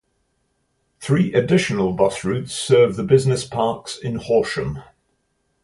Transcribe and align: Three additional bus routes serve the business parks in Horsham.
Three 0.99 1.31
additional 1.31 1.93
bus 1.93 2.23
routes 2.25 2.53
serve 2.53 2.95
the 2.95 3.03
business 3.03 3.45
parks 3.45 3.99
in 3.99 4.15
Horsham. 4.15 4.81